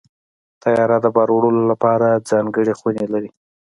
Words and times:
طیاره 0.61 0.97
د 1.01 1.05
بار 1.15 1.29
وړلو 1.33 1.63
لپاره 1.71 2.07
ځانګړې 2.29 2.73
خونې 2.79 3.05
لري. 3.13 3.29